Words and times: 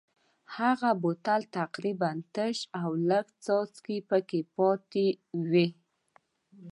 هغه 0.57 0.89
بوتل 1.01 1.41
تقریبا 1.59 2.11
تش 2.35 2.57
و 2.67 2.71
او 2.83 2.91
لږې 3.09 3.33
څاڅکې 3.45 3.97
پکې 4.09 4.39
پاتې 4.55 5.07
وې. 5.49 5.67